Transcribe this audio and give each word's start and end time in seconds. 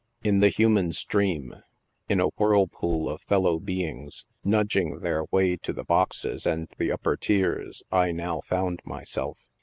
In 0.23 0.39
the 0.39 0.49
human 0.49 0.93
stream— 0.93 1.53
in 2.09 2.19
a 2.19 2.29
whirlpool 2.29 3.07
of 3.07 3.21
fellow 3.21 3.59
beings— 3.59 4.25
nudging 4.43 4.97
their 5.01 5.25
way 5.29 5.57
to 5.57 5.71
the 5.73 5.83
boxes 5.85 6.47
and 6.47 6.67
the 6.79 6.91
upper 6.91 7.15
tiers, 7.15 7.83
I 7.91 8.11
now 8.11 8.41
found 8.43 8.81
myself. 8.83 9.45